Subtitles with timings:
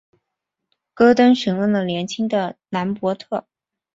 [0.95, 3.45] 戈登询问了年轻的兰伯特。